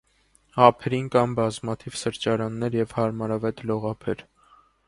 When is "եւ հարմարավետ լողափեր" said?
2.81-4.29